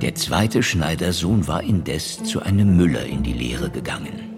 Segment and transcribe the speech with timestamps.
[0.00, 4.34] Der zweite Schneidersohn war indes zu einem Müller in die Lehre gegangen.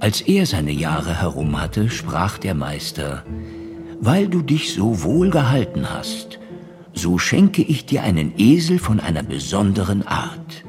[0.00, 3.24] Als er seine Jahre herum hatte, sprach der Meister,
[4.00, 6.38] Weil du dich so wohl gehalten hast,
[6.92, 10.64] so schenke ich dir einen Esel von einer besonderen Art.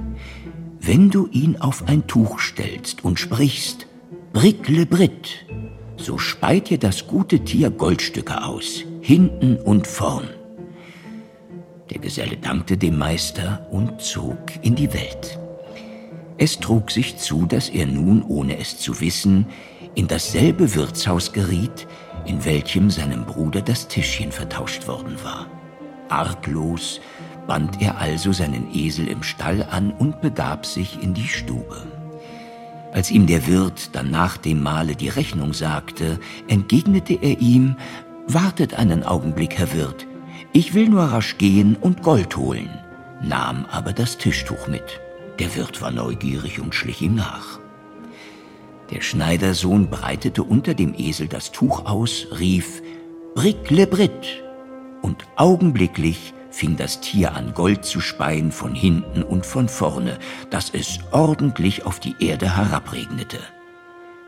[0.79, 3.87] Wenn du ihn auf ein Tuch stellst und sprichst,
[4.33, 5.45] Brickle Brit,
[5.97, 10.29] so speit dir das gute Tier Goldstücke aus, hinten und vorn.
[11.89, 15.39] Der Geselle dankte dem Meister und zog in die Welt.
[16.37, 19.47] Es trug sich zu, dass er nun, ohne es zu wissen,
[19.95, 21.87] in dasselbe Wirtshaus geriet,
[22.25, 25.47] in welchem seinem Bruder das Tischchen vertauscht worden war.
[26.09, 26.99] Arglos
[27.47, 31.87] band er also seinen Esel im Stall an und begab sich in die Stube.
[32.91, 37.75] Als ihm der Wirt dann nach dem Mahle die Rechnung sagte, entgegnete er ihm,
[38.29, 40.06] Wartet einen Augenblick, Herr Wirt,
[40.57, 42.71] ich will nur rasch gehen und Gold holen,
[43.21, 44.99] nahm aber das Tischtuch mit.
[45.37, 47.59] Der Wirt war neugierig und schlich ihm nach.
[48.89, 52.81] Der Schneidersohn breitete unter dem Esel das Tuch aus, rief
[53.35, 54.43] Brick le Brit,
[55.03, 60.17] und augenblicklich fing das Tier an Gold zu speien von hinten und von vorne,
[60.49, 63.37] dass es ordentlich auf die Erde herabregnete.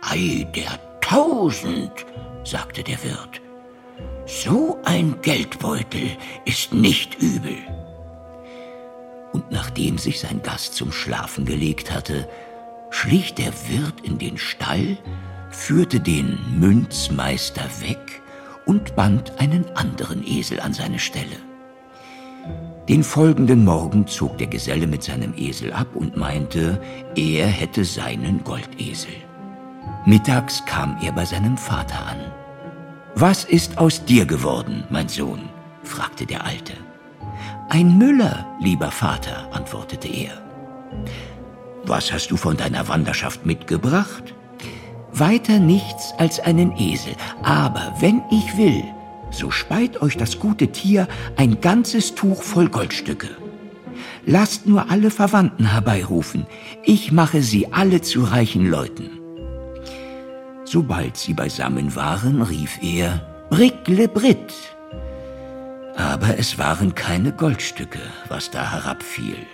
[0.02, 2.06] Ei der Tausend,
[2.44, 3.42] sagte der Wirt,
[4.30, 6.12] so ein Geldbeutel
[6.46, 7.58] ist nicht übel.
[9.34, 12.30] Und nachdem sich sein Gast zum Schlafen gelegt hatte,
[12.92, 14.98] schlich der Wirt in den Stall,
[15.50, 18.22] führte den Münzmeister weg
[18.68, 21.38] und band einen anderen Esel an seine Stelle.
[22.88, 26.80] Den folgenden Morgen zog der Geselle mit seinem Esel ab und meinte,
[27.16, 29.14] er hätte seinen Goldesel.
[30.06, 32.39] Mittags kam er bei seinem Vater an.
[33.22, 35.50] Was ist aus dir geworden, mein Sohn?
[35.84, 36.72] fragte der Alte.
[37.68, 40.42] Ein Müller, lieber Vater, antwortete er.
[41.84, 44.34] Was hast du von deiner Wanderschaft mitgebracht?
[45.12, 47.14] Weiter nichts als einen Esel,
[47.44, 48.86] aber wenn ich will,
[49.32, 53.32] so speit euch das gute Tier ein ganzes Tuch voll Goldstücke.
[54.26, 56.46] Lasst nur alle Verwandten herbeirufen,
[56.86, 59.19] ich mache sie alle zu reichen Leuten.
[60.72, 64.54] Sobald sie beisammen waren, rief er Brick le Brit,
[65.98, 67.98] aber es waren keine Goldstücke,
[68.28, 69.48] was da herabfiel.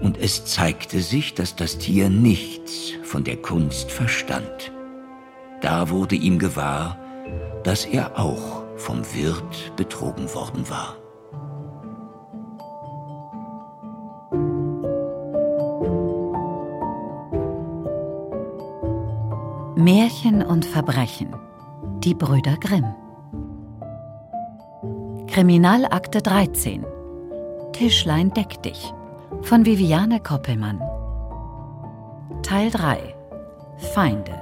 [0.00, 4.72] Und es zeigte sich, dass das Tier nichts von der Kunst verstand.
[5.60, 6.98] Da wurde ihm gewahr,
[7.62, 10.96] dass er auch vom Wirt betrogen worden war.
[19.80, 21.34] Märchen und Verbrechen.
[22.04, 22.94] Die Brüder Grimm.
[25.26, 26.84] Kriminalakte 13
[27.72, 28.92] Tischlein deck dich
[29.42, 30.80] von Viviane Koppelmann
[32.42, 33.14] Teil 3
[33.94, 34.32] Feinde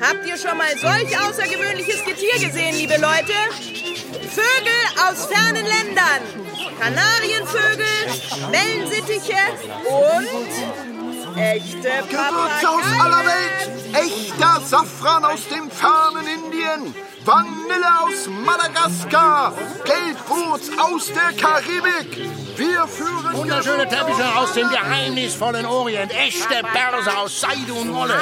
[0.00, 3.32] Habt ihr schon mal solch außergewöhnliches Getier gesehen, liebe Leute?
[4.28, 6.47] Vögel aus fernen Ländern.
[6.78, 7.86] Kanarienvögel,
[8.50, 9.36] Wellensittiche
[9.84, 10.28] und
[11.36, 16.94] Echte Gewürze aus aller Welt, echter Safran aus dem fernen Indien,
[17.24, 19.52] Vanille aus Madagaskar,
[19.84, 22.28] Gelbwurz aus der Karibik.
[22.56, 28.18] Wir führen wunderschöne Teppiche aus dem geheimnisvollen Orient, echte Perser aus Seide und Wolle.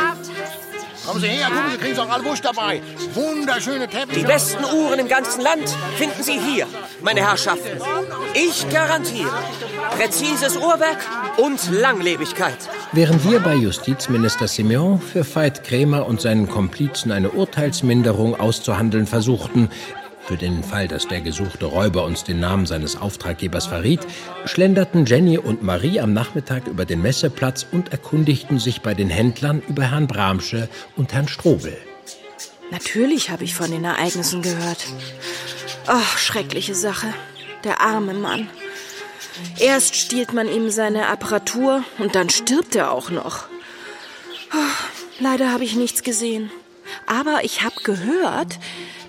[1.06, 2.83] Kommen Sie her, gucken Sie, kriegen Sie auch alle Wusch dabei.
[3.15, 4.21] Wunderschöne Teppiche.
[4.21, 6.67] Die besten Uhren im ganzen Land finden Sie hier,
[7.03, 7.81] meine Herrschaften.
[8.34, 9.31] Ich garantiere
[9.97, 10.99] präzises Uhrwerk
[11.37, 12.56] und Langlebigkeit.
[12.93, 19.71] Während wir bei Justizminister Simeon für Veit Krämer und seinen Komplizen eine Urteilsminderung auszuhandeln versuchten,
[20.26, 24.00] für den Fall, dass der gesuchte Räuber uns den Namen seines Auftraggebers verriet,
[24.44, 29.62] schlenderten Jenny und Marie am Nachmittag über den Messeplatz und erkundigten sich bei den Händlern
[29.69, 31.76] über Herrn Bramsche und Herrn Strobel.
[32.72, 34.87] Natürlich habe ich von den Ereignissen gehört.
[35.87, 37.06] Ach, schreckliche Sache.
[37.62, 38.49] Der arme Mann.
[39.58, 43.44] Erst stiehlt man ihm seine Apparatur und dann stirbt er auch noch.
[45.20, 46.50] Leider habe ich nichts gesehen.
[47.06, 48.58] Aber ich habe gehört,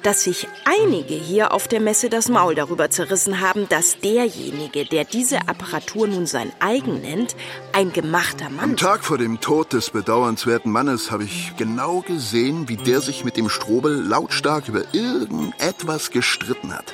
[0.04, 5.06] dass sich einige hier auf der Messe das Maul darüber zerrissen haben, dass derjenige, der
[5.06, 7.36] diese Apparatur nun sein eigen nennt,
[7.74, 12.70] ein gemachter Mann Am Tag vor dem Tod des bedauernswerten Mannes habe ich genau gesehen,
[12.70, 16.94] wie der sich mit dem Strobel lautstark über irgendetwas gestritten hat.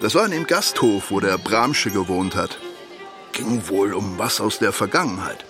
[0.00, 2.58] Das war in dem Gasthof, wo der Bramsche gewohnt hat.
[3.32, 5.44] Ging wohl um was aus der Vergangenheit.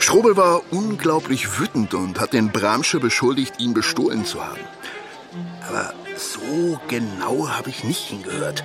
[0.00, 4.60] Strobel war unglaublich wütend und hat den Bramsche beschuldigt, ihn bestohlen zu haben.
[5.70, 8.64] Aber so genau habe ich nicht hingehört.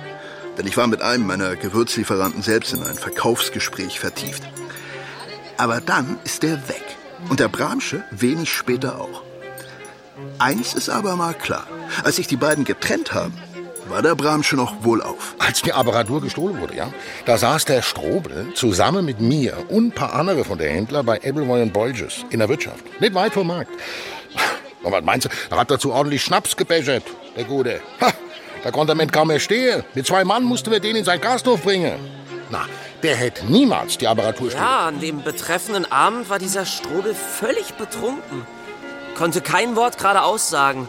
[0.58, 4.42] Denn ich war mit einem meiner Gewürzlieferanten selbst in ein Verkaufsgespräch vertieft.
[5.56, 6.82] Aber dann ist der weg.
[7.28, 9.22] Und der Bramsche wenig später auch.
[10.38, 11.68] Eins ist aber mal klar.
[12.02, 13.34] Als sich die beiden getrennt haben,
[13.88, 15.36] war der Bramsche noch wohlauf.
[15.38, 16.92] Als die Apparatur gestohlen wurde, ja,
[17.24, 21.20] da saß der Strobel zusammen mit mir und ein paar andere von der Händler bei
[21.22, 22.82] Ebbelwoi Bolges in der Wirtschaft.
[23.00, 23.70] Nicht weit vom Markt.
[24.82, 27.04] Und was meinst du, er hat dazu ordentlich Schnaps gebechert,
[27.36, 27.80] der Gute.
[28.00, 28.12] Ha,
[28.62, 29.84] da konnte er mit kaum mehr stehen.
[29.94, 31.98] Mit zwei Mann mussten wir den in sein Gasthof bringen.
[32.50, 32.66] Na,
[33.02, 34.52] der hätte niemals die Apparatur.
[34.52, 38.46] Ja, an dem betreffenden Abend war dieser Strobel völlig betrunken.
[39.16, 40.88] Konnte kein Wort gerade aussagen.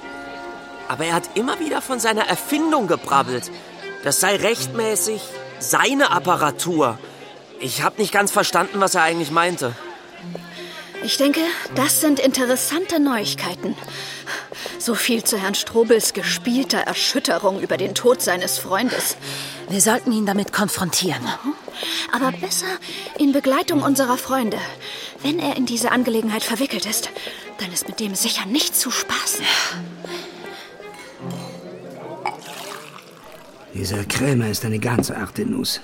[0.87, 3.51] Aber er hat immer wieder von seiner Erfindung gebrabbelt.
[4.03, 5.21] Das sei rechtmäßig
[5.59, 6.97] seine Apparatur.
[7.59, 9.73] Ich habe nicht ganz verstanden, was er eigentlich meinte.
[11.07, 11.39] Ich denke,
[11.73, 13.75] das sind interessante Neuigkeiten.
[14.77, 19.15] So viel zu Herrn Strobels gespielter Erschütterung über den Tod seines Freundes.
[19.69, 21.21] Wir sollten ihn damit konfrontieren.
[22.11, 22.65] Aber besser
[23.17, 24.57] in Begleitung unserer Freunde.
[25.23, 27.09] Wenn er in diese Angelegenheit verwickelt ist,
[27.59, 29.45] dann ist mit dem sicher nicht zu spaßen.
[33.73, 35.79] Dieser Krämer ist eine ganz harte Nuss.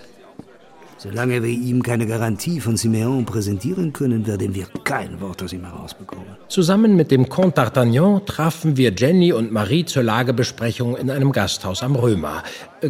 [1.04, 5.66] Solange wir ihm keine Garantie von Simeon präsentieren können, werden wir kein Wort aus ihm
[5.66, 6.24] herausbekommen.
[6.48, 11.84] Zusammen mit dem Comte d'Artagnan trafen wir Jenny und Marie zur Lagebesprechung in einem Gasthaus
[11.84, 12.42] am Römer,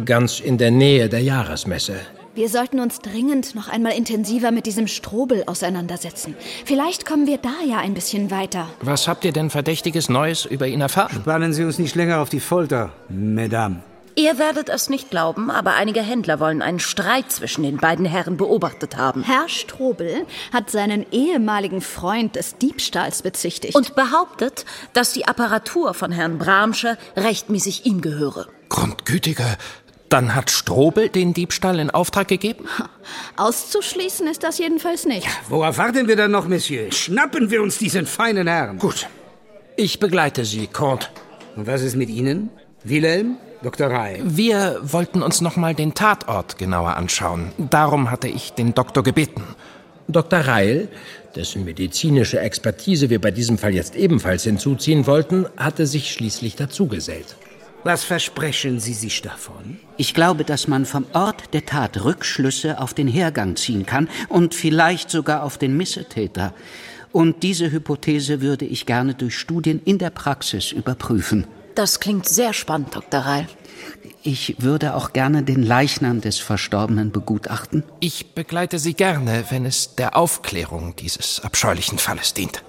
[0.04, 1.94] ganz in der Nähe der Jahresmesse.
[2.36, 6.36] Wir sollten uns dringend noch einmal intensiver mit diesem Strobel auseinandersetzen.
[6.64, 8.68] Vielleicht kommen wir da ja ein bisschen weiter.
[8.80, 11.16] Was habt ihr denn Verdächtiges Neues über ihn erfahren?
[11.20, 13.78] Spannen Sie uns nicht länger auf die Folter, Mesdames.
[14.16, 18.36] Ihr werdet es nicht glauben, aber einige Händler wollen einen Streit zwischen den beiden Herren
[18.36, 19.24] beobachtet haben.
[19.24, 23.74] Herr Strobel hat seinen ehemaligen Freund des Diebstahls bezichtigt.
[23.74, 28.46] Und behauptet, dass die Apparatur von Herrn Bramsche rechtmäßig ihm gehöre.
[28.68, 29.56] Grundgütiger,
[30.08, 32.68] dann hat Strobel den Diebstahl in Auftrag gegeben?
[33.36, 35.26] Auszuschließen ist das jedenfalls nicht.
[35.48, 36.92] Worauf warten wir dann noch, Monsieur?
[36.92, 38.78] Schnappen wir uns diesen feinen Herrn.
[38.78, 39.08] Gut.
[39.76, 41.08] Ich begleite Sie, Comte.
[41.56, 42.50] Und was ist mit Ihnen?
[42.84, 43.38] Wilhelm?
[43.64, 43.90] Dr.
[43.90, 44.20] Rai?
[44.22, 47.50] Wir wollten uns noch mal den Tatort genauer anschauen.
[47.56, 49.42] Darum hatte ich den Doktor gebeten.
[50.06, 50.40] Dr.
[50.40, 50.88] Reil,
[51.34, 57.36] dessen medizinische Expertise wir bei diesem Fall jetzt ebenfalls hinzuziehen wollten, hatte sich schließlich dazugesellt.
[57.84, 59.78] Was versprechen Sie sich davon?
[59.96, 64.54] Ich glaube, dass man vom Ort der Tat Rückschlüsse auf den Hergang ziehen kann und
[64.54, 66.52] vielleicht sogar auf den Missetäter.
[67.12, 71.46] Und diese Hypothese würde ich gerne durch Studien in der Praxis überprüfen.
[71.74, 73.20] Das klingt sehr spannend, Dr.
[73.20, 73.46] Reil.
[74.22, 77.82] Ich würde auch gerne den Leichnam des Verstorbenen begutachten.
[78.00, 82.62] Ich begleite Sie gerne, wenn es der Aufklärung dieses abscheulichen Falles dient.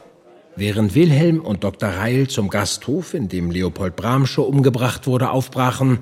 [0.58, 1.90] Während Wilhelm und Dr.
[1.90, 6.00] Reil zum Gasthof, in dem Leopold Bramsche umgebracht wurde, aufbrachen,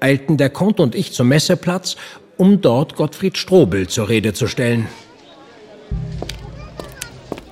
[0.00, 1.96] eilten der Comte und ich zum Messeplatz,
[2.36, 4.88] um dort Gottfried Strobel zur Rede zu stellen.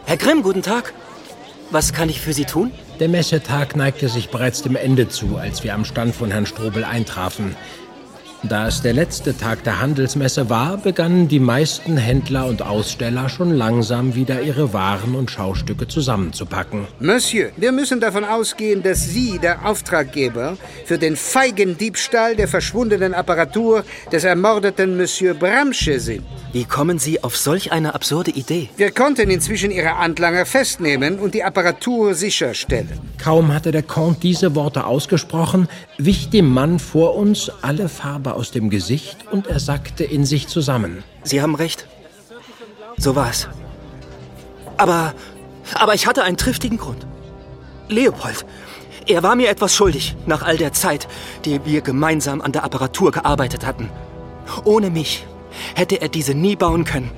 [0.07, 0.93] Herr Grimm, guten Tag.
[1.71, 2.73] Was kann ich für Sie tun?
[3.03, 6.85] Der Messetag neigte sich bereits dem Ende zu, als wir am Stand von Herrn Strobel
[6.85, 7.57] eintrafen.
[8.45, 13.55] Da es der letzte Tag der Handelsmesse war, begannen die meisten Händler und Aussteller schon
[13.55, 16.89] langsam wieder ihre Waren und Schaustücke zusammenzupacken.
[16.99, 23.15] Monsieur, wir müssen davon ausgehen, dass Sie der Auftraggeber für den feigen Diebstahl der verschwundenen
[23.15, 26.25] Apparatur des ermordeten Monsieur Bramsche sind.
[26.53, 28.69] Wie kommen Sie auf solch eine absurde Idee?
[28.77, 33.01] Wir konnten inzwischen Ihre Antlanger festnehmen und die Apparatur sicherstellen.
[33.23, 38.51] Kaum hatte der Comte diese Worte ausgesprochen, wich dem Mann vor uns alle Farbe aus
[38.51, 41.05] dem Gesicht und er sackte in sich zusammen.
[41.23, 41.87] Sie haben recht.
[42.97, 43.49] So war es.
[44.77, 45.15] Aber,
[45.75, 47.07] aber ich hatte einen triftigen Grund.
[47.89, 48.45] Leopold,
[49.07, 51.09] er war mir etwas schuldig nach all der Zeit,
[51.45, 53.91] die wir gemeinsam an der Apparatur gearbeitet hatten.
[54.65, 55.27] Ohne mich
[55.75, 57.11] hätte er diese nie bauen können.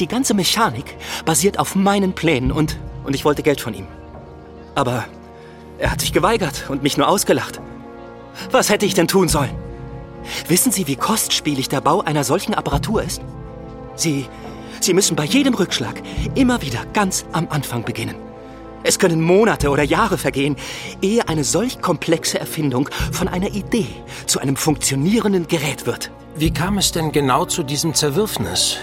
[0.00, 3.86] Die ganze Mechanik basiert auf meinen Plänen und, und ich wollte Geld von ihm.
[4.74, 5.04] Aber
[5.78, 7.60] er hat sich geweigert und mich nur ausgelacht.
[8.50, 9.63] Was hätte ich denn tun sollen?
[10.48, 13.22] Wissen Sie, wie kostspielig der Bau einer solchen Apparatur ist?
[13.94, 14.26] Sie,
[14.80, 16.02] Sie müssen bei jedem Rückschlag
[16.34, 18.16] immer wieder ganz am Anfang beginnen.
[18.86, 20.56] Es können Monate oder Jahre vergehen,
[21.00, 23.86] ehe eine solch komplexe Erfindung von einer Idee
[24.26, 26.10] zu einem funktionierenden Gerät wird.
[26.36, 28.76] Wie kam es denn genau zu diesem Zerwürfnis?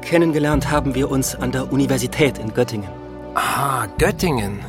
[0.00, 2.88] Kennengelernt haben wir uns an der Universität in Göttingen.
[3.34, 4.60] Ah, Göttingen.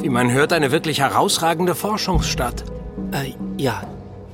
[0.00, 2.64] Wie man hört, eine wirklich herausragende Forschungsstadt.
[3.12, 3.84] Äh, ja,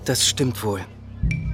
[0.05, 0.81] das stimmt wohl.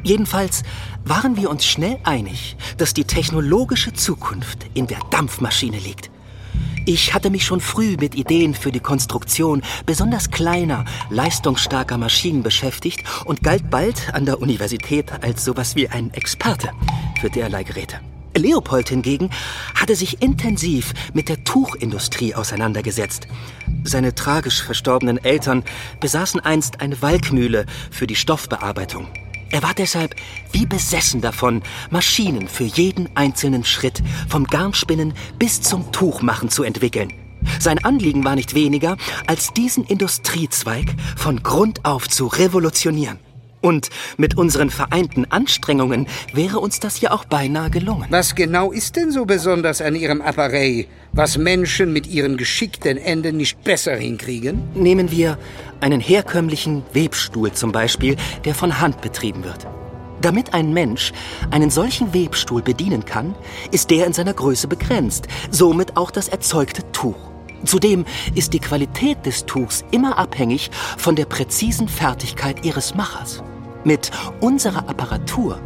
[0.09, 0.63] Jedenfalls
[1.05, 6.11] waren wir uns schnell einig, dass die technologische Zukunft in der Dampfmaschine liegt.
[6.87, 13.05] Ich hatte mich schon früh mit Ideen für die Konstruktion besonders kleiner, leistungsstarker Maschinen beschäftigt
[13.27, 16.71] und galt bald an der Universität als sowas wie ein Experte
[17.21, 18.01] für derlei Geräte.
[18.35, 19.29] Leopold hingegen
[19.75, 23.29] hatte sich intensiv mit der Tuchindustrie auseinandergesetzt.
[23.85, 25.65] Seine tragisch verstorbenen Eltern
[26.01, 29.09] besaßen einst eine Walkmühle für die Stoffbearbeitung.
[29.51, 30.15] Er war deshalb
[30.53, 37.13] wie besessen davon, Maschinen für jeden einzelnen Schritt, vom Garnspinnen bis zum Tuchmachen zu entwickeln.
[37.61, 43.19] Sein Anliegen war nicht weniger, als diesen Industriezweig von Grund auf zu revolutionieren.
[43.61, 48.07] Und mit unseren vereinten Anstrengungen wäre uns das ja auch beinahe gelungen.
[48.11, 53.37] Was genau ist denn so besonders an Ihrem Appareil, was Menschen mit ihren geschickten Enden
[53.37, 54.63] nicht besser hinkriegen?
[54.75, 55.39] Nehmen wir
[55.81, 59.67] einen herkömmlichen Webstuhl zum Beispiel, der von Hand betrieben wird.
[60.21, 61.13] Damit ein Mensch
[61.51, 63.37] einen solchen Webstuhl bedienen kann,
[63.71, 67.28] ist der in seiner Größe begrenzt, somit auch das erzeugte Tuch.
[67.65, 73.43] Zudem ist die Qualität des Tuchs immer abhängig von der präzisen Fertigkeit ihres Machers.
[73.85, 74.11] Mit
[74.41, 75.61] unserer Apparatur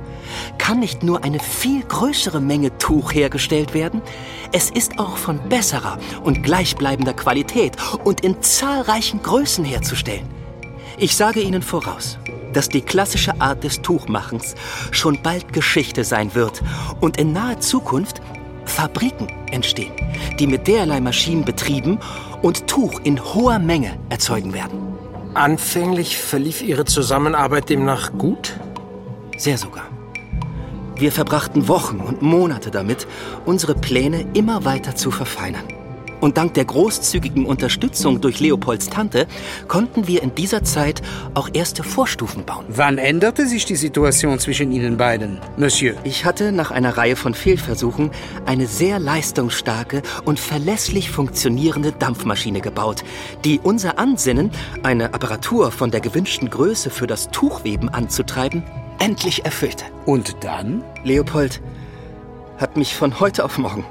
[0.59, 4.03] kann nicht nur eine viel größere Menge Tuch hergestellt werden,
[4.53, 10.29] es ist auch von besserer und gleichbleibender Qualität und in zahlreichen Größen herzustellen.
[10.99, 12.19] Ich sage Ihnen voraus,
[12.53, 14.55] dass die klassische Art des Tuchmachens
[14.91, 16.63] schon bald Geschichte sein wird
[17.01, 18.21] und in naher Zukunft
[18.65, 19.93] Fabriken entstehen,
[20.39, 21.99] die mit derlei Maschinen betrieben
[22.43, 24.79] und Tuch in hoher Menge erzeugen werden.
[25.35, 28.59] Anfänglich verlief Ihre Zusammenarbeit demnach gut?
[29.37, 29.85] Sehr sogar.
[30.97, 33.07] Wir verbrachten Wochen und Monate damit,
[33.47, 35.65] unsere Pläne immer weiter zu verfeinern.
[36.23, 39.27] Und dank der großzügigen Unterstützung durch Leopolds Tante
[39.67, 41.03] konnten wir in dieser Zeit
[41.35, 42.65] auch erste Vorstufen bauen.
[42.69, 45.97] Wann änderte sich die Situation zwischen Ihnen beiden, Monsieur?
[46.05, 48.13] Ich hatte nach einer Reihe von Fehlversuchen
[48.47, 53.03] eine sehr leistungsstarke und verlässlich funktionierende Dampfmaschine gebaut,
[53.45, 54.53] die unser Ansinnen,
[54.85, 58.63] eine Apparatur von der gewünschten Größe für das Tuchweben anzutreiben,
[59.01, 59.87] endlich erfüllte.
[60.07, 60.85] Und dann?
[61.03, 61.61] Leopold
[62.59, 63.85] hat mich von heute auf morgen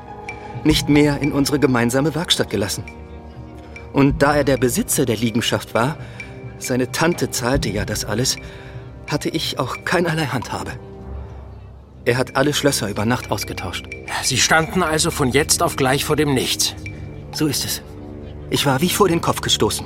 [0.64, 2.84] nicht mehr in unsere gemeinsame Werkstatt gelassen.
[3.94, 5.98] Und da er der Besitzer der Liegenschaft war,
[6.58, 8.38] seine Tante zahlte ja das alles,
[9.10, 10.72] hatte ich auch keinerlei Handhabe.
[12.06, 13.86] Er hat alle Schlösser über Nacht ausgetauscht.
[14.24, 16.74] Sie standen also von jetzt auf gleich vor dem Nichts.
[17.32, 17.82] So ist es.
[18.50, 19.86] Ich war wie vor den Kopf gestoßen.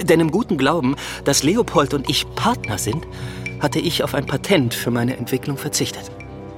[0.00, 3.06] Denn im guten Glauben, dass Leopold und ich Partner sind,
[3.60, 6.10] hatte ich auf ein Patent für meine Entwicklung verzichtet.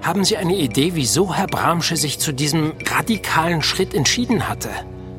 [0.03, 4.71] Haben Sie eine Idee, wieso Herr Bramsche sich zu diesem radikalen Schritt entschieden hatte?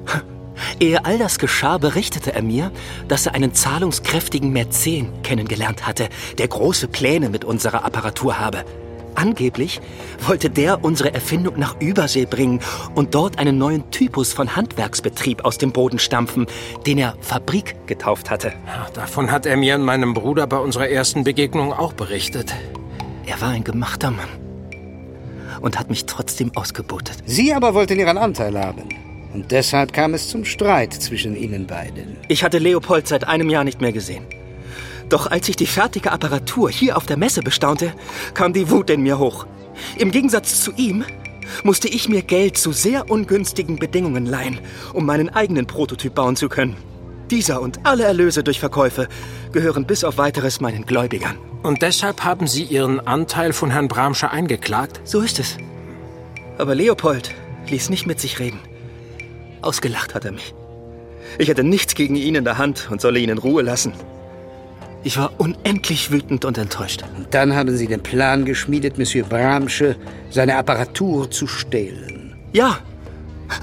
[0.79, 2.71] Ehe all das geschah, berichtete er mir,
[3.07, 6.09] dass er einen zahlungskräftigen Mäzen kennengelernt hatte,
[6.39, 8.65] der große Pläne mit unserer Apparatur habe.
[9.13, 9.81] Angeblich
[10.25, 12.59] wollte der unsere Erfindung nach Übersee bringen
[12.95, 16.47] und dort einen neuen Typus von Handwerksbetrieb aus dem Boden stampfen,
[16.87, 18.53] den er Fabrik getauft hatte.
[18.65, 22.55] Ja, davon hat er mir und meinem Bruder bei unserer ersten Begegnung auch berichtet.
[23.27, 24.29] Er war ein gemachter Mann
[25.61, 27.17] und hat mich trotzdem ausgebotet.
[27.25, 28.89] Sie aber wollten Ihren Anteil haben.
[29.33, 32.17] Und deshalb kam es zum Streit zwischen Ihnen beiden.
[32.27, 34.25] Ich hatte Leopold seit einem Jahr nicht mehr gesehen.
[35.07, 37.93] Doch als ich die fertige Apparatur hier auf der Messe bestaunte,
[38.33, 39.45] kam die Wut in mir hoch.
[39.97, 41.05] Im Gegensatz zu ihm
[41.63, 44.59] musste ich mir Geld zu sehr ungünstigen Bedingungen leihen,
[44.93, 46.75] um meinen eigenen Prototyp bauen zu können.
[47.31, 49.07] Dieser und alle Erlöse durch Verkäufe
[49.53, 51.37] gehören bis auf weiteres meinen Gläubigern.
[51.63, 54.99] Und deshalb haben Sie Ihren Anteil von Herrn Bramscher eingeklagt?
[55.05, 55.55] So ist es.
[56.57, 57.33] Aber Leopold
[57.69, 58.59] ließ nicht mit sich reden.
[59.61, 60.53] Ausgelacht hat er mich.
[61.37, 63.93] Ich hätte nichts gegen ihn in der Hand und solle ihn in Ruhe lassen.
[65.03, 67.03] Ich war unendlich wütend und enttäuscht.
[67.15, 69.95] Und dann haben Sie den Plan geschmiedet, Monsieur Bramsche
[70.29, 72.35] seine Apparatur zu stehlen.
[72.51, 72.79] Ja,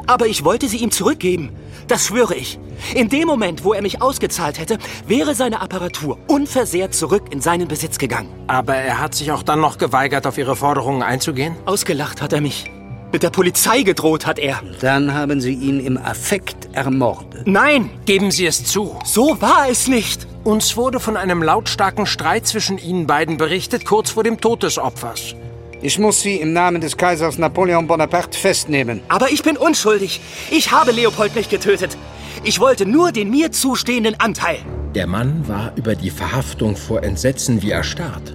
[0.07, 1.51] aber ich wollte sie ihm zurückgeben.
[1.88, 2.59] Das schwöre ich.
[2.95, 7.66] In dem Moment, wo er mich ausgezahlt hätte, wäre seine Apparatur unversehrt zurück in seinen
[7.66, 8.28] Besitz gegangen.
[8.47, 11.57] Aber er hat sich auch dann noch geweigert, auf Ihre Forderungen einzugehen?
[11.64, 12.71] Ausgelacht hat er mich.
[13.11, 14.61] Mit der Polizei gedroht hat er.
[14.80, 17.47] Dann haben Sie ihn im Affekt ermordet.
[17.47, 17.88] Nein!
[18.04, 18.99] Geben Sie es zu.
[19.04, 20.26] So war es nicht.
[20.45, 24.76] Uns wurde von einem lautstarken Streit zwischen Ihnen beiden berichtet, kurz vor dem Tod des
[24.76, 25.35] Opfers.
[25.81, 29.01] Ich muss Sie im Namen des Kaisers Napoleon Bonaparte festnehmen.
[29.09, 30.21] Aber ich bin unschuldig.
[30.51, 31.97] Ich habe Leopold nicht getötet.
[32.43, 34.59] Ich wollte nur den mir zustehenden Anteil.
[34.97, 38.35] Der Mann war über die Verhaftung vor Entsetzen wie erstarrt.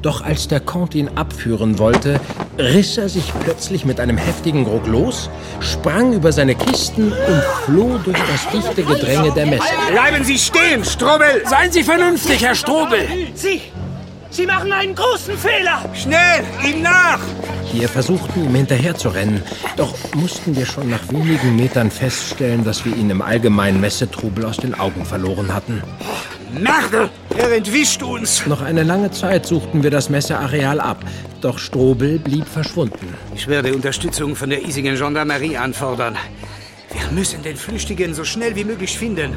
[0.00, 2.20] Doch als der Comte ihn abführen wollte,
[2.56, 5.28] riss er sich plötzlich mit einem heftigen Ruck los,
[5.60, 9.64] sprang über seine Kisten und floh durch das dichte Gedränge der Messe.
[9.90, 11.42] Bleiben Sie stehen, Strobel!
[11.44, 13.06] Seien Sie vernünftig, Herr Strobel!
[13.34, 13.60] Sie!
[14.30, 15.84] Sie machen einen großen Fehler!
[15.94, 17.18] Schnell, ihm nach!
[17.72, 19.42] Wir versuchten, ihm hinterherzurennen,
[19.76, 24.58] doch mussten wir schon nach wenigen Metern feststellen, dass wir ihn im allgemeinen Messetrubel aus
[24.58, 25.82] den Augen verloren hatten.
[26.52, 27.10] Merde!
[27.36, 28.46] Er entwischt uns!
[28.46, 31.04] Noch eine lange Zeit suchten wir das Messeareal ab,
[31.40, 33.14] doch Strobel blieb verschwunden.
[33.34, 36.16] Ich werde Unterstützung von der hiesigen Gendarmerie anfordern.
[36.92, 39.36] Wir müssen den Flüchtigen so schnell wie möglich finden.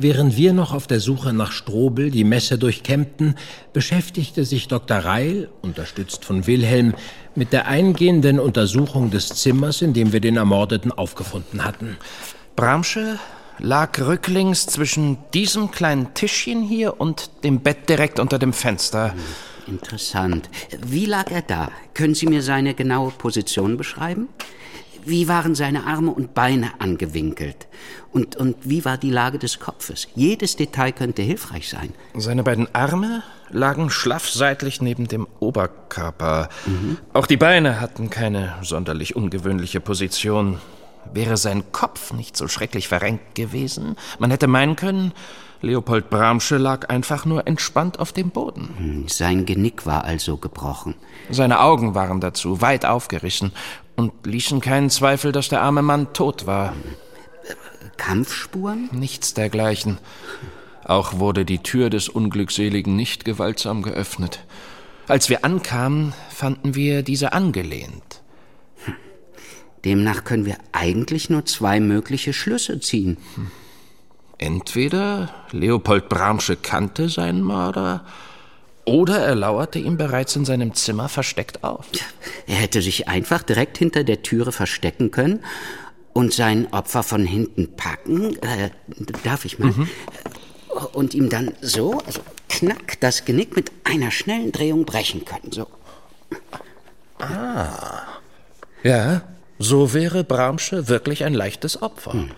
[0.00, 3.34] Während wir noch auf der Suche nach Strobel die Messe durchkämmten,
[3.72, 4.98] beschäftigte sich Dr.
[4.98, 6.94] Reil, unterstützt von Wilhelm,
[7.34, 11.96] mit der eingehenden Untersuchung des Zimmers, in dem wir den Ermordeten aufgefunden hatten.
[12.54, 13.18] Bramsche
[13.58, 19.14] lag rücklings zwischen diesem kleinen Tischchen hier und dem Bett direkt unter dem Fenster.
[19.66, 20.48] Interessant.
[20.86, 21.72] Wie lag er da?
[21.94, 24.28] Können Sie mir seine genaue Position beschreiben?
[25.08, 27.66] Wie waren seine Arme und Beine angewinkelt?
[28.12, 30.06] Und, und wie war die Lage des Kopfes?
[30.14, 31.94] Jedes Detail könnte hilfreich sein.
[32.14, 36.50] Seine beiden Arme lagen schlaff seitlich neben dem Oberkörper.
[37.14, 40.58] Auch die Beine hatten keine sonderlich ungewöhnliche Position.
[41.14, 45.12] Wäre sein Kopf nicht so schrecklich verrenkt gewesen, man hätte meinen können,
[45.60, 48.68] Leopold Bramsche lag einfach nur entspannt auf dem Boden.
[48.76, 50.94] Hm, Sein Genick war also gebrochen.
[51.30, 53.52] Seine Augen waren dazu weit aufgerissen
[53.98, 56.72] und ließen keinen Zweifel, dass der arme Mann tot war.
[57.96, 58.88] Kampfspuren?
[58.92, 59.98] Nichts dergleichen.
[60.84, 64.44] Auch wurde die Tür des Unglückseligen nicht gewaltsam geöffnet.
[65.08, 68.22] Als wir ankamen, fanden wir diese angelehnt.
[69.84, 73.16] Demnach können wir eigentlich nur zwei mögliche Schlüsse ziehen.
[74.38, 78.04] Entweder Leopold Bramsche kannte seinen Mörder,
[78.88, 81.86] oder er lauerte ihm bereits in seinem Zimmer versteckt auf.
[82.46, 85.40] Er hätte sich einfach direkt hinter der Türe verstecken können
[86.12, 88.36] und sein Opfer von hinten packen.
[88.42, 88.70] Äh,
[89.22, 89.72] darf ich mal?
[90.92, 95.52] Und ihm dann so, also knack, das Genick mit einer schnellen Drehung brechen können.
[95.52, 95.66] So.
[98.82, 99.22] Ja,
[99.58, 102.28] so wäre Bramsche wirklich ein leichtes Opfer.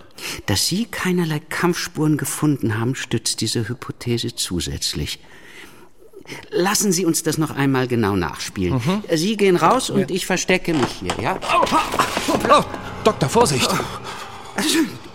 [0.47, 5.19] Dass Sie keinerlei Kampfspuren gefunden haben, stützt diese Hypothese zusätzlich.
[6.51, 8.81] Lassen Sie uns das noch einmal genau nachspielen.
[9.13, 11.39] Sie gehen raus und ich verstecke mich hier, ja?
[12.49, 12.63] Oh,
[13.05, 13.71] Doktor, Vorsicht!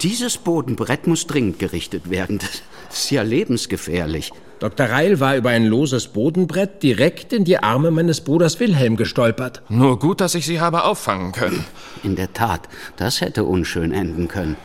[0.02, 2.40] Dieses Bodenbrett muss dringend gerichtet werden.
[2.40, 2.62] Das
[3.00, 4.32] ist ja lebensgefährlich.
[4.60, 4.88] Dr.
[4.88, 9.62] Reil war über ein loses Bodenbrett direkt in die Arme meines Bruders Wilhelm gestolpert.
[9.68, 11.66] Nur gut, dass ich Sie habe auffangen können.
[12.04, 12.62] In der Tat,
[12.96, 14.56] das hätte unschön enden können.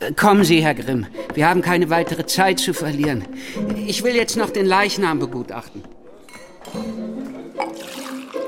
[0.00, 1.06] Äh, Kommen Sie, Herr Grimm.
[1.34, 3.24] Wir haben keine weitere Zeit zu verlieren.
[3.86, 5.82] Ich will jetzt noch den Leichnam begutachten.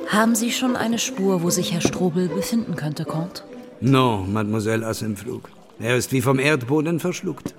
[0.09, 3.43] Haben Sie schon eine Spur, wo sich Herr Strobel befinden könnte, Comte?
[3.81, 5.49] No, Mademoiselle Assenflug.
[5.79, 7.55] Er ist wie vom Erdboden verschluckt.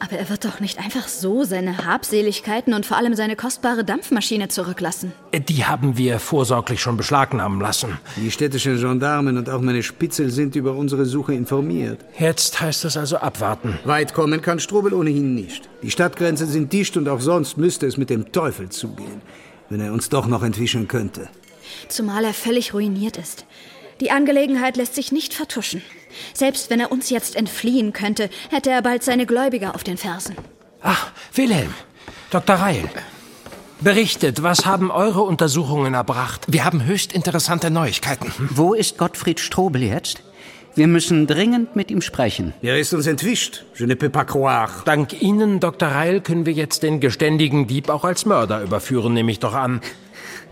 [0.00, 4.48] Aber er wird doch nicht einfach so seine Habseligkeiten und vor allem seine kostbare Dampfmaschine
[4.48, 5.12] zurücklassen.
[5.48, 7.98] Die haben wir vorsorglich schon beschlagnahmen lassen.
[8.16, 12.00] Die städtischen Gendarmen und auch meine Spitzel sind über unsere Suche informiert.
[12.18, 13.78] Jetzt heißt es also abwarten.
[13.84, 15.68] Weit kommen kann Strobel ohnehin nicht.
[15.82, 19.22] Die Stadtgrenzen sind dicht und auch sonst müsste es mit dem Teufel zugehen,
[19.68, 21.28] wenn er uns doch noch entwischen könnte.
[21.88, 23.46] Zumal er völlig ruiniert ist.
[24.00, 25.82] Die Angelegenheit lässt sich nicht vertuschen.
[26.32, 30.36] Selbst wenn er uns jetzt entfliehen könnte, hätte er bald seine Gläubiger auf den Fersen.
[30.82, 31.72] Ach, Wilhelm,
[32.30, 32.56] Dr.
[32.56, 32.90] Reil.
[33.80, 36.46] Berichtet, was haben eure Untersuchungen erbracht?
[36.48, 38.32] Wir haben höchst interessante Neuigkeiten.
[38.38, 40.22] Wo ist Gottfried Strobel jetzt?
[40.76, 42.52] Wir müssen dringend mit ihm sprechen.
[42.60, 43.64] Er ist uns entwischt.
[43.76, 44.82] Je ne peux pas croire.
[44.84, 45.88] Dank Ihnen, Dr.
[45.88, 49.80] Reil, können wir jetzt den geständigen Dieb auch als Mörder überführen, nehme ich doch an.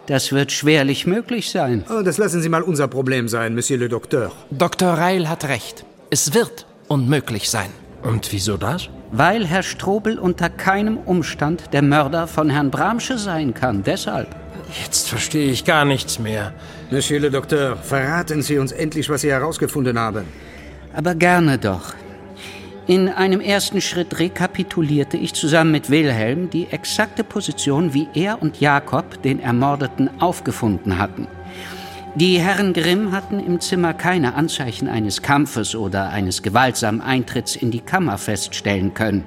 [0.07, 1.85] Das wird schwerlich möglich sein.
[1.91, 4.31] Oh, das lassen Sie mal unser Problem sein, Monsieur le Docteur.
[4.51, 4.93] Dr.
[4.93, 5.85] Reil hat recht.
[6.11, 7.71] Es wird unmöglich sein.
[8.05, 8.91] Und wieso das?
[9.11, 13.83] Weil Herr Strobel unter keinem Umstand der Mörder von Herrn Bramsche sein kann.
[13.83, 14.29] Deshalb.
[14.85, 16.53] Jetzt verstehe ich gar nichts mehr.
[16.93, 20.27] Monsieur le Docteur, verraten Sie uns endlich, was Sie herausgefunden haben.
[20.93, 21.95] Aber gerne doch.
[22.87, 28.61] In einem ersten Schritt rekapitulierte ich zusammen mit Wilhelm die exakte Position, wie er und
[28.61, 31.29] Jakob den Ermordeten aufgefunden hatten.
[32.15, 37.71] Die Herren Grimm hatten im Zimmer keine Anzeichen eines Kampfes oder eines gewaltsamen Eintritts in
[37.71, 39.25] die Kammer feststellen können.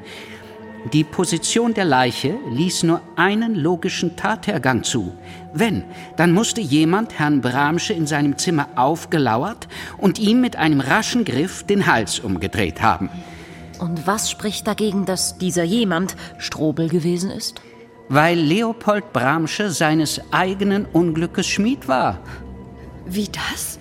[0.93, 5.15] Die Position der Leiche ließ nur einen logischen Tathergang zu.
[5.51, 5.83] Wenn,
[6.15, 9.67] dann musste jemand Herrn Bramsche in seinem Zimmer aufgelauert
[9.97, 13.09] und ihm mit einem raschen Griff den Hals umgedreht haben.
[13.79, 17.61] Und was spricht dagegen, dass dieser jemand Strobel gewesen ist?
[18.07, 22.19] Weil Leopold Bramsche seines eigenen Unglückes Schmied war.
[23.07, 23.79] Wie das?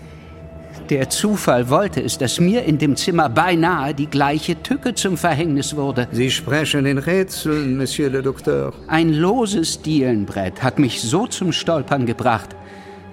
[0.90, 5.74] Der Zufall wollte es, dass mir in dem Zimmer beinahe die gleiche Tücke zum Verhängnis
[5.74, 6.08] wurde.
[6.12, 8.74] Sie sprechen in Rätseln, Monsieur le Docteur.
[8.86, 12.50] Ein loses Dielenbrett hat mich so zum Stolpern gebracht,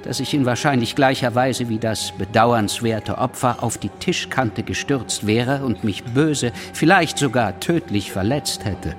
[0.03, 5.63] dass ich in wahrscheinlich gleicher Weise wie das bedauernswerte Opfer auf die Tischkante gestürzt wäre
[5.63, 8.95] und mich böse, vielleicht sogar tödlich verletzt hätte.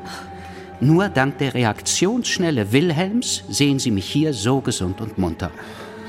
[0.80, 5.50] Nur dank der Reaktionsschnelle Wilhelms sehen Sie mich hier so gesund und munter.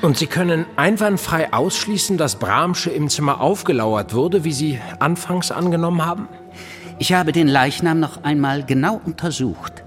[0.04, 6.04] Und Sie können einwandfrei ausschließen, dass Bramsche im Zimmer aufgelauert wurde, wie Sie anfangs angenommen
[6.04, 6.28] haben?
[6.98, 9.82] Ich habe den Leichnam noch einmal genau untersucht.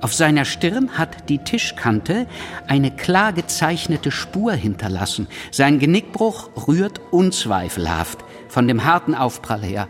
[0.00, 2.26] Auf seiner Stirn hat die Tischkante
[2.66, 5.28] eine klar gezeichnete Spur hinterlassen.
[5.52, 9.86] Sein Genickbruch rührt unzweifelhaft von dem harten Aufprall her.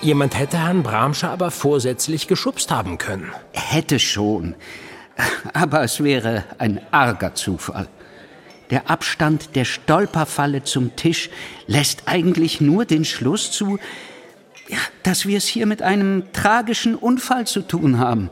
[0.00, 3.32] Jemand hätte Herrn Bramsche aber vorsätzlich geschubst haben können.
[3.50, 4.54] Hätte schon.
[5.54, 7.88] Aber es wäre ein arger Zufall.
[8.70, 11.30] Der Abstand der Stolperfalle zum Tisch
[11.66, 13.78] lässt eigentlich nur den Schluss zu,
[14.68, 18.30] ja, dass wir es hier mit einem tragischen Unfall zu tun haben.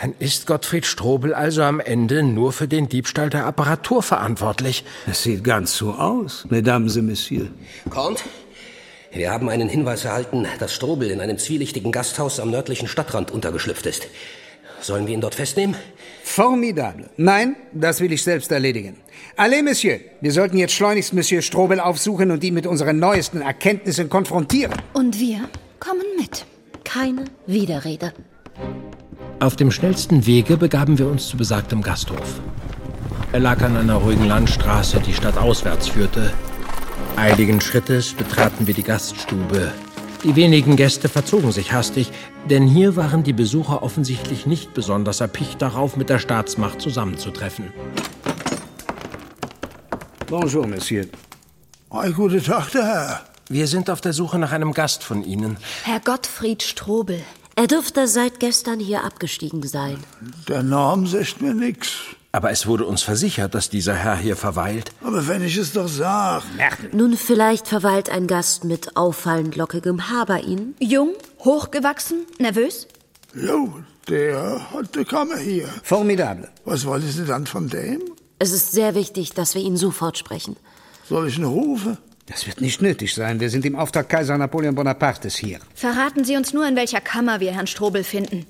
[0.00, 4.84] Dann ist Gottfried Strobel also am Ende nur für den Diebstahl der Apparatur verantwortlich.
[5.06, 7.48] Es sieht ganz so aus, Mesdames et Messieurs.
[7.88, 8.24] Comte,
[9.12, 13.86] wir haben einen Hinweis erhalten, dass Strobel in einem zwielichtigen Gasthaus am nördlichen Stadtrand untergeschlüpft
[13.86, 14.08] ist.
[14.80, 15.76] Sollen wir ihn dort festnehmen?
[16.24, 17.08] Formidable.
[17.16, 18.96] Nein, das will ich selbst erledigen.
[19.36, 24.08] Allez, Monsieur, wir sollten jetzt schleunigst Monsieur Strobel aufsuchen und ihn mit unseren neuesten Erkenntnissen
[24.08, 24.74] konfrontieren.
[24.92, 25.48] Und wir
[25.80, 26.46] kommen mit.
[26.84, 28.12] Keine Widerrede.
[29.40, 32.40] Auf dem schnellsten Wege begaben wir uns zu besagtem Gasthof.
[33.32, 36.32] Er lag an einer ruhigen Landstraße, die stadtauswärts führte.
[37.16, 39.72] Eiligen Schrittes betraten wir die Gaststube.
[40.22, 42.12] Die wenigen Gäste verzogen sich hastig,
[42.48, 47.72] denn hier waren die Besucher offensichtlich nicht besonders erpicht darauf, mit der Staatsmacht zusammenzutreffen.
[50.40, 51.06] Bonjour, Monsieur.
[51.90, 53.20] Ein guten Tag, der Herr.
[53.48, 55.58] Wir sind auf der Suche nach einem Gast von Ihnen.
[55.84, 57.20] Herr Gottfried Strobel.
[57.54, 59.96] Er dürfte seit gestern hier abgestiegen sein.
[60.48, 61.92] Der Name sagt mir nix.
[62.32, 64.90] Aber es wurde uns versichert, dass dieser Herr hier verweilt.
[65.04, 66.42] Aber wenn ich es doch sag.
[66.92, 70.74] Nun, vielleicht verweilt ein Gast mit auffallend lockigem Haar bei Ihnen?
[70.80, 71.10] Jung,
[71.44, 72.88] hochgewachsen, nervös?
[73.36, 73.72] Jo,
[74.08, 75.68] der hat die Kammer hier.
[75.84, 76.48] Formidable.
[76.64, 78.00] Was wollen Sie dann von dem?
[78.44, 80.56] Es ist sehr wichtig, dass wir ihn sofort sprechen.
[81.08, 81.96] Soll ich ihn rufen?
[82.26, 83.40] Das wird nicht nötig sein.
[83.40, 85.60] Wir sind im Auftrag Kaiser Napoleon Bonapartes hier.
[85.74, 88.44] Verraten Sie uns nur, in welcher Kammer wir Herrn Strobel finden.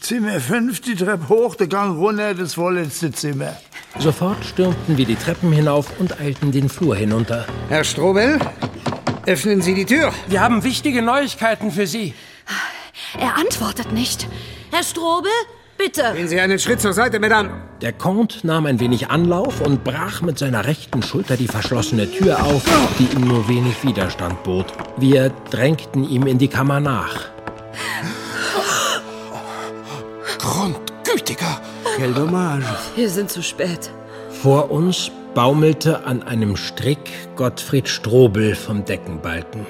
[0.00, 3.56] Zimmer 5, die Treppe hoch, der Gang runter, das vorletzte Zimmer.
[3.98, 7.44] Sofort stürmten wir die Treppen hinauf und eilten den Flur hinunter.
[7.68, 8.38] Herr Strobel,
[9.26, 10.12] öffnen Sie die Tür.
[10.28, 12.14] Wir haben wichtige Neuigkeiten für Sie.
[13.18, 14.28] Er antwortet nicht.
[14.70, 15.32] Herr Strobel,
[15.84, 16.12] bitte.
[16.14, 17.50] Gehen Sie einen Schritt zur Seite, Madame.
[17.80, 22.42] Der Comte nahm ein wenig Anlauf und brach mit seiner rechten Schulter die verschlossene Tür
[22.44, 22.62] auf,
[22.98, 24.66] die ihm nur wenig Widerstand bot.
[24.96, 27.30] Wir drängten ihm in die Kammer nach.
[30.38, 31.60] Grundgütiger.
[31.96, 32.64] Quel dommage.
[32.96, 33.90] Wir sind zu spät.
[34.30, 39.66] Vor uns baumelte an einem Strick Gottfried Strobel vom Deckenbalken.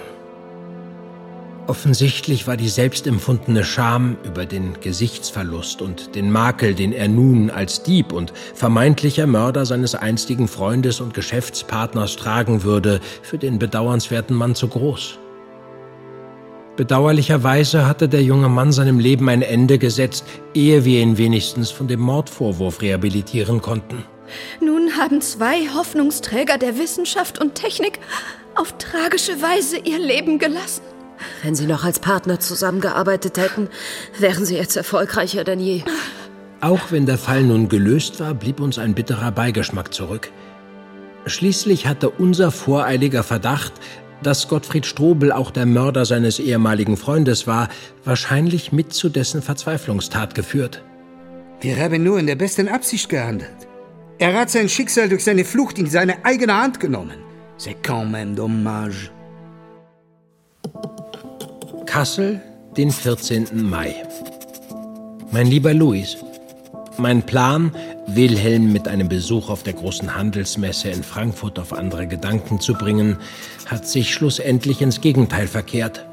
[1.69, 7.85] Offensichtlich war die selbstempfundene Scham über den Gesichtsverlust und den Makel, den er nun als
[7.85, 14.57] Dieb und vermeintlicher Mörder seines einstigen Freundes und Geschäftspartners tragen würde, für den bedauernswerten Mann
[14.57, 15.19] zu groß.
[16.75, 21.87] Bedauerlicherweise hatte der junge Mann seinem Leben ein Ende gesetzt, ehe wir ihn wenigstens von
[21.87, 24.05] dem Mordvorwurf rehabilitieren konnten.
[24.61, 28.01] Nun haben zwei Hoffnungsträger der Wissenschaft und Technik
[28.57, 30.92] auf tragische Weise ihr Leben gelassen.
[31.43, 33.69] Wenn Sie noch als Partner zusammengearbeitet hätten,
[34.19, 35.83] wären Sie jetzt erfolgreicher denn je.
[36.61, 40.31] Auch wenn der Fall nun gelöst war, blieb uns ein bitterer Beigeschmack zurück.
[41.27, 43.73] Schließlich hatte unser voreiliger Verdacht,
[44.23, 47.69] dass Gottfried Strobel auch der Mörder seines ehemaligen Freundes war,
[48.05, 50.83] wahrscheinlich mit zu dessen Verzweiflungstat geführt.
[51.61, 53.69] Wir haben nur in der besten Absicht gehandelt.
[54.19, 57.19] Er hat sein Schicksal durch seine Flucht in seine eigene Hand genommen.
[57.59, 59.11] C'est quand même dommage.
[61.87, 62.41] Kassel,
[62.77, 63.69] den 14.
[63.69, 63.95] Mai.
[65.31, 66.17] Mein lieber Luis,
[66.99, 67.75] mein Plan,
[68.07, 73.19] Wilhelm mit einem Besuch auf der großen Handelsmesse in Frankfurt auf andere Gedanken zu bringen,
[73.67, 76.07] hat sich schlussendlich ins Gegenteil verkehrt.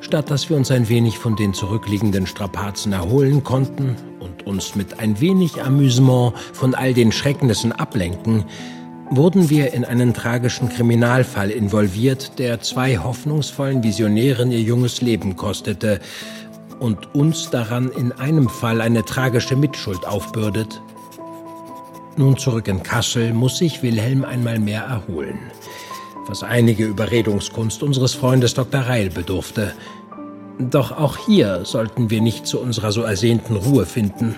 [0.00, 5.00] Statt dass wir uns ein wenig von den zurückliegenden Strapazen erholen konnten und uns mit
[5.00, 8.44] ein wenig Amüsement von all den Schrecknissen ablenken,
[9.10, 16.00] wurden wir in einen tragischen Kriminalfall involviert, der zwei hoffnungsvollen Visionären ihr junges Leben kostete
[16.78, 20.80] und uns daran in einem Fall eine tragische Mitschuld aufbürdet.
[22.16, 25.38] Nun zurück in Kassel muss sich Wilhelm einmal mehr erholen.
[26.28, 28.82] was einige Überredungskunst unseres Freundes Dr.
[28.82, 29.72] Reil bedurfte.
[30.58, 34.34] Doch auch hier sollten wir nicht zu unserer so ersehnten Ruhe finden.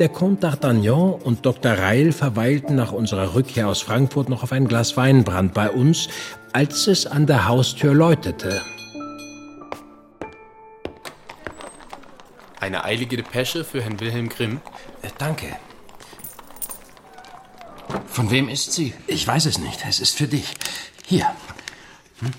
[0.00, 1.72] Der Comte d'Artagnan und Dr.
[1.72, 6.08] Reil verweilten nach unserer Rückkehr aus Frankfurt noch auf ein Glas Weinbrand bei uns,
[6.52, 8.60] als es an der Haustür läutete.
[12.58, 14.60] Eine eilige Depesche für Herrn Wilhelm Grimm.
[15.02, 15.46] Äh, danke.
[18.08, 18.94] Von wem ist sie?
[19.06, 19.84] Ich weiß es nicht.
[19.88, 20.54] Es ist für dich.
[21.06, 21.26] Hier.
[22.18, 22.32] Hm?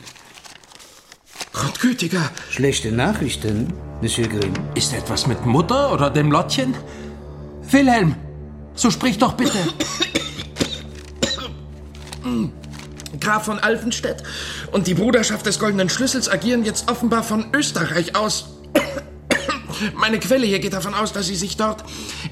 [1.54, 2.30] Gott gütiger.
[2.50, 4.54] Schlechte Nachrichten, Monsieur Grimm.
[4.74, 6.76] Ist etwas mit Mutter oder dem Lottchen?
[7.72, 8.16] Wilhelm,
[8.76, 9.58] so sprich doch bitte.
[13.20, 14.24] Graf von Alfenstedt
[14.72, 18.50] und die Bruderschaft des Goldenen Schlüssels agieren jetzt offenbar von Österreich aus.
[19.96, 21.84] Meine Quelle hier geht davon aus, dass sie sich dort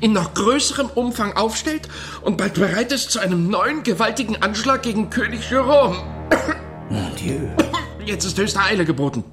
[0.01, 1.89] in noch größerem Umfang aufstellt
[2.21, 5.97] und bald bereit ist zu einem neuen gewaltigen Anschlag gegen König Jerome.
[6.89, 7.39] Mon Dieu.
[8.05, 9.23] Jetzt ist höchste Eile geboten.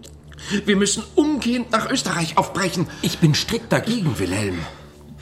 [0.65, 2.87] Wir müssen umgehend nach Österreich aufbrechen.
[3.03, 4.59] Ich bin strikt dagegen, Wilhelm.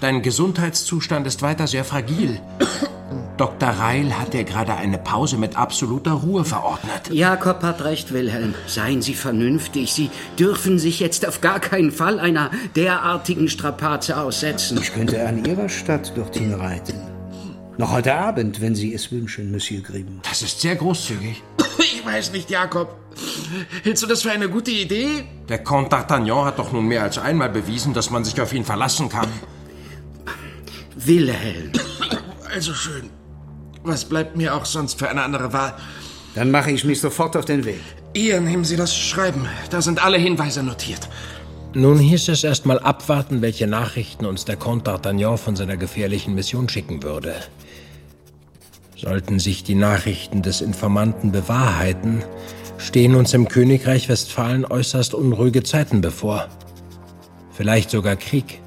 [0.00, 2.40] Dein Gesundheitszustand ist weiter sehr fragil.
[3.36, 3.68] Dr.
[3.68, 7.10] Reil hat dir gerade eine Pause mit absoluter Ruhe verordnet.
[7.10, 8.54] Jakob hat recht, Wilhelm.
[8.66, 9.92] Seien Sie vernünftig.
[9.92, 14.78] Sie dürfen sich jetzt auf gar keinen Fall einer derartigen Strapaze aussetzen.
[14.80, 16.94] Ich könnte an Ihrer Stadt dorthin reiten.
[17.76, 20.20] Noch heute Abend, wenn Sie es wünschen, Monsieur Grimm.
[20.28, 21.42] Das ist sehr großzügig.
[21.80, 22.96] Ich weiß nicht, Jakob.
[23.82, 25.24] Hältst du das für eine gute Idee?
[25.48, 28.64] Der Comte d'Artagnan hat doch nun mehr als einmal bewiesen, dass man sich auf ihn
[28.64, 29.28] verlassen kann.
[31.06, 31.72] Wilhelm.
[32.52, 33.10] Also schön.
[33.84, 35.74] Was bleibt mir auch sonst für eine andere Wahl?
[36.34, 37.80] Dann mache ich mich sofort auf den Weg.
[38.14, 39.46] Ihr nehmen Sie das Schreiben.
[39.70, 41.08] Da sind alle Hinweise notiert.
[41.74, 46.34] Nun hieß es erst mal abwarten, welche Nachrichten uns der Comte d'Artagnan von seiner gefährlichen
[46.34, 47.34] Mission schicken würde.
[48.96, 52.24] Sollten sich die Nachrichten des Informanten bewahrheiten,
[52.78, 56.48] stehen uns im Königreich Westfalen äußerst unruhige Zeiten bevor.
[57.52, 58.60] Vielleicht sogar Krieg.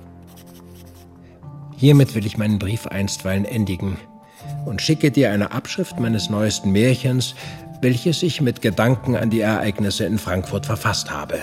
[1.81, 3.97] Hiermit will ich meinen Brief einstweilen endigen
[4.65, 7.33] und schicke dir eine Abschrift meines neuesten Märchens,
[7.81, 11.39] welches ich mit Gedanken an die Ereignisse in Frankfurt verfasst habe.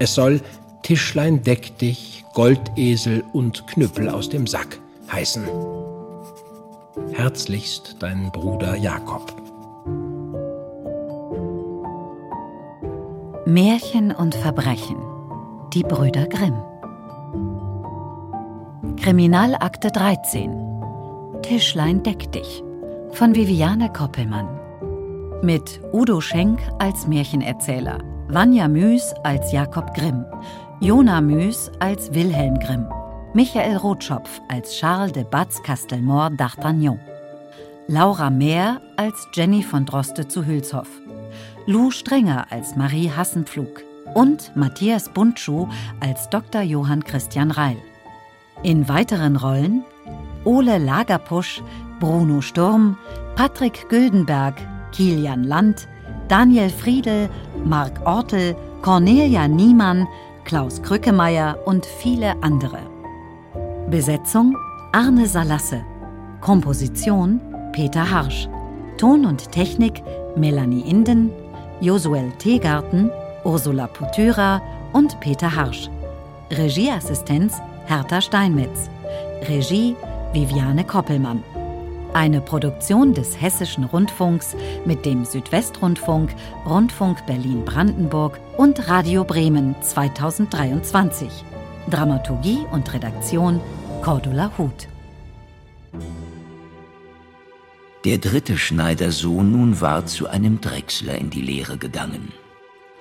[0.00, 0.40] Es soll
[0.82, 4.80] Tischlein deck dich, Goldesel und Knüppel aus dem Sack
[5.12, 5.44] heißen.
[7.12, 9.32] Herzlichst dein Bruder Jakob.
[13.46, 14.96] Märchen und Verbrechen.
[15.74, 16.60] Die Brüder Grimm.
[19.02, 20.50] Kriminalakte 13.
[21.42, 22.62] Tischlein deck dich.
[23.12, 24.48] Von Viviane Koppelmann.
[25.40, 30.26] Mit Udo Schenk als Märchenerzähler, Vanja Müß als Jakob Grimm,
[30.80, 32.86] Jona Müß als Wilhelm Grimm,
[33.34, 36.98] Michael Rotschopf als Charles de Batz Castelmore d'Artagnan,
[37.86, 40.90] Laura Mehr als Jenny von Droste zu Hülshoff,
[41.66, 43.84] Lou Strenger als Marie Hassenpflug
[44.14, 45.68] und Matthias Buntschuh
[46.00, 46.62] als Dr.
[46.62, 47.78] Johann Christian Reil.
[48.62, 49.84] In weiteren Rollen
[50.44, 51.62] Ole Lagerpusch,
[52.00, 52.96] Bruno Sturm,
[53.36, 54.54] Patrick Güldenberg,
[54.92, 55.88] Kilian Land,
[56.28, 57.28] Daniel Friedel,
[57.64, 60.06] Marc Ortel, Cornelia Niemann,
[60.44, 62.78] Klaus Krückemeier und viele andere.
[63.90, 64.56] Besetzung
[64.92, 65.84] Arne Salasse.
[66.40, 67.40] Komposition
[67.72, 68.48] Peter Harsch.
[68.96, 70.02] Ton und Technik
[70.36, 71.30] Melanie Inden,
[71.80, 73.10] Josuel Teegarten,
[73.44, 74.60] Ursula Putyra
[74.92, 75.88] und Peter Harsch.
[76.50, 78.90] Regieassistenz Hertha Steinmetz.
[79.48, 79.96] Regie
[80.34, 81.42] Viviane Koppelmann.
[82.12, 86.34] Eine Produktion des Hessischen Rundfunks mit dem Südwestrundfunk,
[86.66, 91.30] Rundfunk Berlin-Brandenburg und Radio Bremen 2023.
[91.88, 93.58] Dramaturgie und Redaktion
[94.02, 94.86] Cordula Huth.
[98.04, 102.32] Der dritte Schneidersohn nun war zu einem Drechsler in die Lehre gegangen.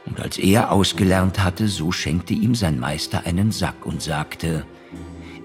[0.06, 4.66] Und als er ausgelernt hatte, so schenkte ihm sein Meister einen Sack und sagte,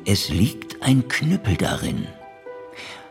[0.04, 2.06] es liegt ein Knüppel darin.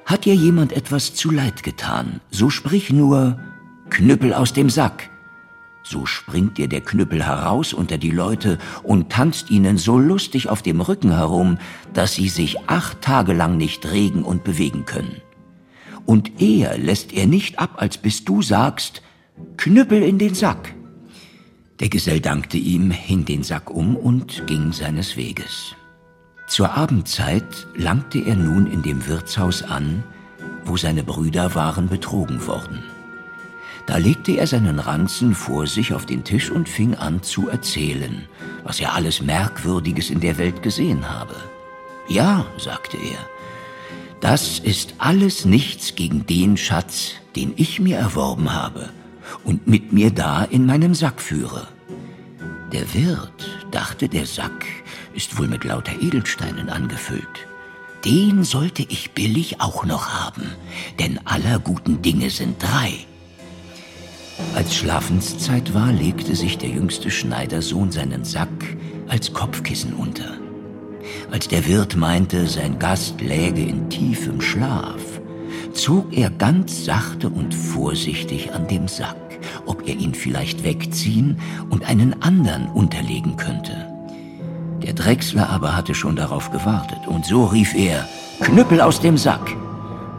[0.06, 3.40] Hat dir jemand etwas zu Leid getan, so sprich nur
[3.90, 5.10] Knüppel aus dem Sack.
[5.84, 10.62] So springt dir der Knüppel heraus unter die Leute und tanzt ihnen so lustig auf
[10.62, 11.58] dem Rücken herum,
[11.94, 15.22] dass sie sich acht Tage lang nicht regen und bewegen können.
[16.06, 19.02] Und eher lässt er nicht ab, als bis du sagst,
[19.58, 20.74] Knüppel in den Sack.
[21.80, 25.76] Der Gesell dankte ihm, hing den Sack um und ging seines Weges.
[26.52, 30.04] Zur Abendzeit langte er nun in dem Wirtshaus an,
[30.66, 32.84] wo seine Brüder waren betrogen worden.
[33.86, 38.28] Da legte er seinen Ranzen vor sich auf den Tisch und fing an zu erzählen,
[38.66, 41.38] was er alles Merkwürdiges in der Welt gesehen habe.
[42.10, 43.20] Ja, sagte er,
[44.20, 48.90] Das ist alles nichts gegen den Schatz, den ich mir erworben habe
[49.46, 51.70] und mit mir da in meinem Sack führe.
[52.74, 54.66] Der Wirt dachte, der Sack
[55.14, 57.48] ist wohl mit lauter Edelsteinen angefüllt.
[58.06, 60.44] Den sollte ich billig auch noch haben,
[61.00, 62.94] denn aller guten Dinge sind drei.
[64.56, 68.50] Als Schlafenszeit war, legte sich der jüngste Schneidersohn seinen Sack
[69.08, 70.38] als Kopfkissen unter.
[71.32, 75.22] Als der Wirt meinte, sein Gast läge in tiefem Schlaf,
[75.74, 81.86] zog er ganz sachte und vorsichtig an dem Sack, ob er ihn vielleicht wegziehen und
[81.86, 83.91] einen anderen unterlegen könnte.
[84.84, 88.08] Der Drechsler aber hatte schon darauf gewartet, und so rief er
[88.40, 89.56] Knüppel aus dem Sack.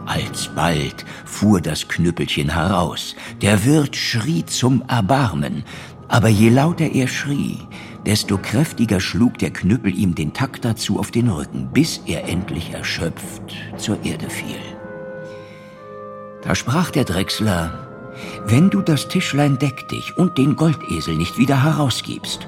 [0.05, 3.15] Alsbald fuhr das Knüppelchen heraus.
[3.41, 5.63] Der Wirt schrie zum Erbarmen,
[6.07, 7.59] aber je lauter er schrie,
[8.05, 12.73] desto kräftiger schlug der Knüppel ihm den Takt dazu auf den Rücken, bis er endlich
[12.73, 14.59] erschöpft zur Erde fiel.
[16.43, 17.87] Da sprach der Drechsler,
[18.45, 22.47] wenn du das Tischlein deck dich und den Goldesel nicht wieder herausgibst,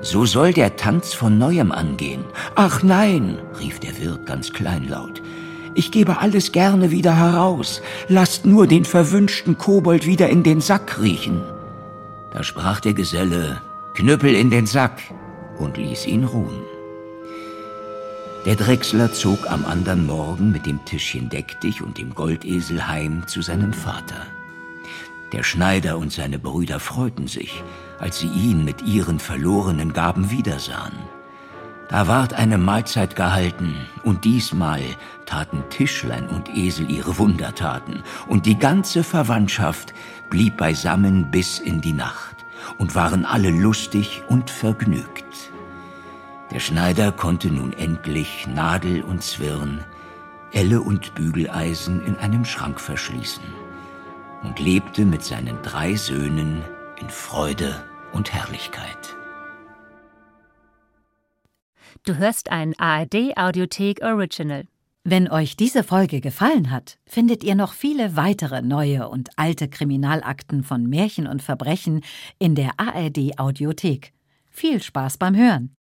[0.00, 2.24] so soll der Tanz von neuem angehen.
[2.54, 5.22] Ach nein, rief der Wirt ganz kleinlaut,
[5.74, 7.80] ich gebe alles gerne wieder heraus.
[8.08, 11.42] Lasst nur den verwünschten Kobold wieder in den Sack riechen.
[12.32, 13.60] Da sprach der Geselle,
[13.94, 15.00] Knüppel in den Sack
[15.58, 16.62] und ließ ihn ruhen.
[18.46, 23.26] Der Drechsler zog am andern Morgen mit dem Tischchen Deck dich und dem Goldesel heim
[23.26, 24.26] zu seinem Vater.
[25.32, 27.62] Der Schneider und seine Brüder freuten sich,
[28.00, 30.98] als sie ihn mit ihren verlorenen Gaben wiedersahen.
[31.88, 34.82] Da ward eine Mahlzeit gehalten, und diesmal
[35.26, 39.94] taten Tischlein und Esel ihre Wundertaten, und die ganze Verwandtschaft
[40.30, 42.36] blieb beisammen bis in die Nacht,
[42.78, 45.52] und waren alle lustig und vergnügt.
[46.50, 49.84] Der Schneider konnte nun endlich Nadel und Zwirn,
[50.52, 53.59] Elle und Bügeleisen in einem Schrank verschließen
[54.42, 56.62] und lebte mit seinen drei Söhnen
[57.00, 59.16] in Freude und Herrlichkeit.
[62.04, 64.64] Du hörst ein ARD Audiothek Original.
[65.04, 70.62] Wenn euch diese Folge gefallen hat, findet ihr noch viele weitere neue und alte Kriminalakten
[70.62, 72.02] von Märchen und Verbrechen
[72.38, 74.12] in der ARD Audiothek.
[74.50, 75.74] Viel Spaß beim Hören.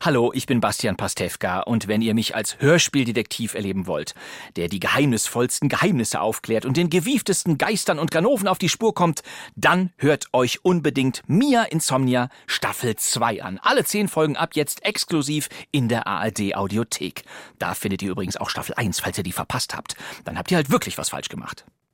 [0.00, 4.14] Hallo, ich bin Bastian Pastewka und wenn ihr mich als Hörspieldetektiv erleben wollt,
[4.56, 9.22] der die geheimnisvollsten Geheimnisse aufklärt und den gewieftesten Geistern und Ganoven auf die Spur kommt,
[9.56, 13.58] dann hört euch unbedingt Mia Insomnia Staffel 2 an.
[13.62, 17.24] Alle zehn Folgen ab jetzt exklusiv in der ARD Audiothek.
[17.58, 19.96] Da findet ihr übrigens auch Staffel 1, falls ihr die verpasst habt.
[20.24, 21.64] Dann habt ihr halt wirklich was falsch gemacht.